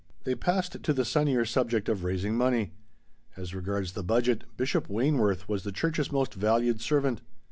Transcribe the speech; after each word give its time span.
They 0.23 0.33
passed 0.33 0.81
to 0.81 0.93
the 0.93 1.05
sunnier 1.05 1.45
subject 1.45 1.87
of 1.87 2.03
raising 2.03 2.35
money. 2.35 2.71
As 3.37 3.53
regards 3.53 3.91
the 3.91 4.01
budget, 4.01 4.45
Bishop 4.57 4.87
Wayneworth 4.87 5.47
was 5.47 5.63
the 5.63 5.71
church's 5.71 6.11
most 6.11 6.33
valued 6.33 6.81
servant. 6.81 7.21